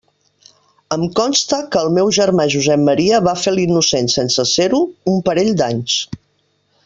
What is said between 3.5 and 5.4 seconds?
l'innocent sense ser-ho un